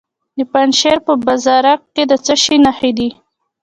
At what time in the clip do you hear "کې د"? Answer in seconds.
1.93-2.13